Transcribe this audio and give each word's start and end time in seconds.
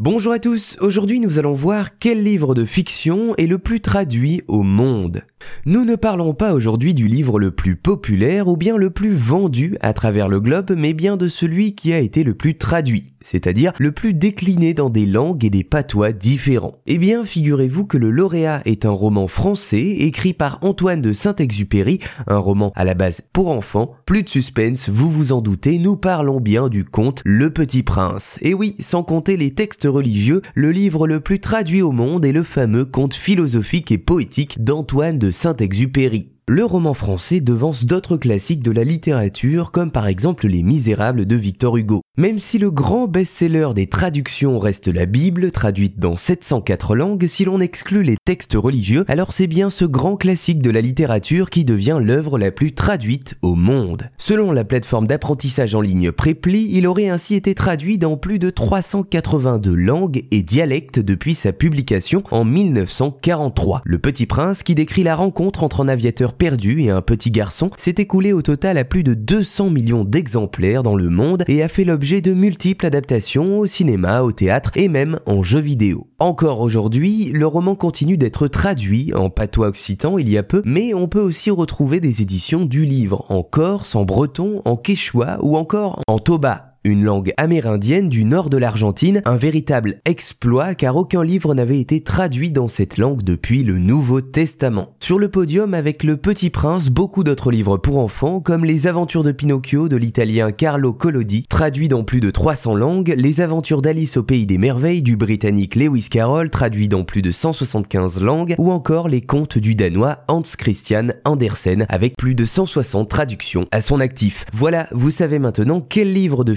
Bonjour 0.00 0.32
à 0.32 0.40
tous, 0.40 0.76
aujourd'hui 0.80 1.20
nous 1.20 1.38
allons 1.38 1.54
voir 1.54 2.00
quel 2.00 2.24
livre 2.24 2.56
de 2.56 2.64
fiction 2.64 3.36
est 3.36 3.46
le 3.46 3.60
plus 3.60 3.80
traduit 3.80 4.42
au 4.48 4.64
monde. 4.64 5.22
Nous 5.66 5.84
ne 5.84 5.96
parlons 5.96 6.34
pas 6.34 6.54
aujourd'hui 6.54 6.94
du 6.94 7.08
livre 7.08 7.38
le 7.38 7.50
plus 7.50 7.76
populaire 7.76 8.48
ou 8.48 8.56
bien 8.56 8.76
le 8.76 8.90
plus 8.90 9.14
vendu 9.14 9.76
à 9.80 9.92
travers 9.92 10.28
le 10.28 10.40
globe, 10.40 10.74
mais 10.76 10.92
bien 10.92 11.16
de 11.16 11.28
celui 11.28 11.74
qui 11.74 11.92
a 11.92 11.98
été 11.98 12.24
le 12.24 12.34
plus 12.34 12.56
traduit 12.56 13.14
c'est-à-dire 13.24 13.72
le 13.78 13.90
plus 13.90 14.14
décliné 14.14 14.74
dans 14.74 14.90
des 14.90 15.06
langues 15.06 15.44
et 15.44 15.50
des 15.50 15.64
patois 15.64 16.12
différents. 16.12 16.78
Eh 16.86 16.98
bien, 16.98 17.24
figurez-vous 17.24 17.86
que 17.86 17.96
le 17.96 18.10
lauréat 18.10 18.60
est 18.66 18.84
un 18.84 18.90
roman 18.90 19.26
français 19.26 19.82
écrit 19.82 20.34
par 20.34 20.58
Antoine 20.62 21.00
de 21.00 21.12
Saint-Exupéry, 21.12 21.98
un 22.26 22.38
roman 22.38 22.72
à 22.76 22.84
la 22.84 22.94
base 22.94 23.22
pour 23.32 23.48
enfants. 23.48 23.92
Plus 24.06 24.22
de 24.22 24.28
suspense, 24.28 24.90
vous 24.90 25.10
vous 25.10 25.32
en 25.32 25.40
doutez, 25.40 25.78
nous 25.78 25.96
parlons 25.96 26.40
bien 26.40 26.68
du 26.68 26.84
conte 26.84 27.22
Le 27.24 27.50
Petit 27.50 27.82
Prince. 27.82 28.38
Et 28.42 28.54
oui, 28.54 28.76
sans 28.78 29.02
compter 29.02 29.36
les 29.36 29.54
textes 29.54 29.88
religieux, 29.90 30.42
le 30.54 30.70
livre 30.70 31.06
le 31.06 31.20
plus 31.20 31.40
traduit 31.40 31.82
au 31.82 31.92
monde 31.92 32.24
est 32.24 32.32
le 32.32 32.42
fameux 32.42 32.84
conte 32.84 33.14
philosophique 33.14 33.90
et 33.90 33.98
poétique 33.98 34.62
d'Antoine 34.62 35.18
de 35.18 35.30
Saint-Exupéry 35.34 36.33
le 36.46 36.62
roman 36.62 36.92
français 36.92 37.40
devance 37.40 37.86
d'autres 37.86 38.18
classiques 38.18 38.62
de 38.62 38.70
la 38.70 38.84
littérature 38.84 39.70
comme 39.70 39.90
par 39.90 40.06
exemple 40.06 40.46
Les 40.46 40.62
Misérables 40.62 41.24
de 41.24 41.36
Victor 41.36 41.78
Hugo. 41.78 42.02
Même 42.18 42.38
si 42.38 42.58
le 42.58 42.70
grand 42.70 43.08
best-seller 43.08 43.70
des 43.74 43.86
traductions 43.86 44.58
reste 44.58 44.88
la 44.88 45.06
Bible, 45.06 45.50
traduite 45.52 45.98
dans 45.98 46.16
704 46.16 46.96
langues, 46.96 47.26
si 47.26 47.46
l'on 47.46 47.60
exclut 47.60 48.02
les 48.02 48.16
textes 48.26 48.52
religieux, 48.54 49.06
alors 49.08 49.32
c'est 49.32 49.46
bien 49.46 49.70
ce 49.70 49.86
grand 49.86 50.16
classique 50.16 50.60
de 50.60 50.70
la 50.70 50.82
littérature 50.82 51.48
qui 51.48 51.64
devient 51.64 51.98
l'œuvre 51.98 52.38
la 52.38 52.50
plus 52.50 52.72
traduite 52.72 53.36
au 53.40 53.54
monde. 53.54 54.10
Selon 54.18 54.52
la 54.52 54.64
plateforme 54.64 55.06
d'apprentissage 55.06 55.74
en 55.74 55.80
ligne 55.80 56.12
Preply, 56.12 56.68
il 56.72 56.86
aurait 56.86 57.08
ainsi 57.08 57.34
été 57.34 57.54
traduit 57.54 57.96
dans 57.96 58.18
plus 58.18 58.38
de 58.38 58.50
382 58.50 59.74
langues 59.74 60.24
et 60.30 60.42
dialectes 60.42 60.98
depuis 60.98 61.34
sa 61.34 61.52
publication 61.52 62.22
en 62.30 62.44
1943. 62.44 63.80
Le 63.84 63.98
Petit 63.98 64.26
Prince 64.26 64.62
qui 64.62 64.74
décrit 64.74 65.04
la 65.04 65.16
rencontre 65.16 65.64
entre 65.64 65.80
un 65.82 65.88
aviateur 65.88 66.33
perdu 66.34 66.82
et 66.82 66.90
un 66.90 67.00
petit 67.00 67.30
garçon 67.30 67.70
s'est 67.76 67.94
écoulé 67.98 68.32
au 68.32 68.42
total 68.42 68.78
à 68.78 68.84
plus 68.84 69.02
de 69.02 69.14
200 69.14 69.70
millions 69.70 70.04
d'exemplaires 70.04 70.82
dans 70.82 70.96
le 70.96 71.08
monde 71.08 71.44
et 71.48 71.62
a 71.62 71.68
fait 71.68 71.84
l'objet 71.84 72.20
de 72.20 72.32
multiples 72.32 72.86
adaptations 72.86 73.58
au 73.58 73.66
cinéma, 73.66 74.22
au 74.22 74.32
théâtre 74.32 74.70
et 74.76 74.88
même 74.88 75.20
en 75.26 75.42
jeux 75.42 75.60
vidéo. 75.60 76.08
Encore 76.18 76.60
aujourd'hui, 76.60 77.30
le 77.32 77.46
roman 77.46 77.74
continue 77.74 78.16
d'être 78.16 78.48
traduit 78.48 79.12
en 79.14 79.30
patois 79.30 79.68
occitan 79.68 80.18
il 80.18 80.28
y 80.28 80.38
a 80.38 80.42
peu, 80.42 80.62
mais 80.64 80.94
on 80.94 81.08
peut 81.08 81.20
aussi 81.20 81.50
retrouver 81.50 82.00
des 82.00 82.22
éditions 82.22 82.64
du 82.64 82.84
livre 82.84 83.24
en 83.30 83.42
corse, 83.42 83.94
en 83.94 84.04
breton, 84.04 84.62
en 84.64 84.76
quechua 84.76 85.38
ou 85.42 85.56
encore 85.56 86.00
en 86.06 86.18
toba 86.18 86.73
une 86.84 87.02
langue 87.02 87.32
amérindienne 87.38 88.10
du 88.10 88.24
nord 88.24 88.50
de 88.50 88.58
l'Argentine, 88.58 89.22
un 89.24 89.36
véritable 89.36 90.00
exploit 90.04 90.74
car 90.74 90.96
aucun 90.96 91.24
livre 91.24 91.54
n'avait 91.54 91.80
été 91.80 92.02
traduit 92.02 92.50
dans 92.50 92.68
cette 92.68 92.98
langue 92.98 93.22
depuis 93.22 93.64
le 93.64 93.78
Nouveau 93.78 94.20
Testament. 94.20 94.94
Sur 95.00 95.18
le 95.18 95.30
podium 95.30 95.72
avec 95.72 96.04
Le 96.04 96.18
Petit 96.18 96.50
Prince, 96.50 96.90
beaucoup 96.90 97.24
d'autres 97.24 97.50
livres 97.50 97.78
pour 97.78 97.98
enfants 97.98 98.40
comme 98.40 98.66
Les 98.66 98.86
Aventures 98.86 99.24
de 99.24 99.32
Pinocchio 99.32 99.88
de 99.88 99.96
l'italien 99.96 100.52
Carlo 100.52 100.92
Collodi, 100.92 101.46
traduit 101.48 101.88
dans 101.88 102.04
plus 102.04 102.20
de 102.20 102.30
300 102.30 102.74
langues, 102.74 103.14
Les 103.16 103.40
Aventures 103.40 103.80
d'Alice 103.80 104.18
au 104.18 104.22
Pays 104.22 104.44
des 104.44 104.58
Merveilles 104.58 105.02
du 105.02 105.16
britannique 105.16 105.76
Lewis 105.76 106.08
Carroll, 106.10 106.50
traduit 106.50 106.88
dans 106.88 107.04
plus 107.04 107.22
de 107.22 107.30
175 107.30 108.20
langues, 108.20 108.54
ou 108.58 108.70
encore 108.70 109.08
Les 109.08 109.22
Contes 109.22 109.56
du 109.56 109.74
Danois 109.74 110.18
Hans 110.28 110.42
Christian 110.42 111.08
Andersen 111.24 111.86
avec 111.88 112.14
plus 112.18 112.34
de 112.34 112.44
160 112.44 113.08
traductions 113.08 113.66
à 113.70 113.80
son 113.80 114.00
actif. 114.00 114.44
Voilà, 114.52 114.86
vous 114.92 115.10
savez 115.10 115.38
maintenant 115.38 115.80
quel 115.80 116.12
livre 116.12 116.44
de 116.44 116.54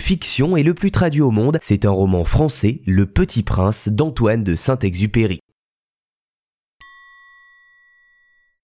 et 0.57 0.63
le 0.63 0.73
plus 0.73 0.91
traduit 0.91 1.21
au 1.21 1.31
monde, 1.31 1.59
c'est 1.61 1.85
un 1.85 1.91
roman 1.91 2.23
français, 2.23 2.81
Le 2.85 3.05
Petit 3.05 3.43
Prince 3.43 3.89
d'Antoine 3.89 4.43
de 4.43 4.55
Saint-Exupéry. 4.55 5.39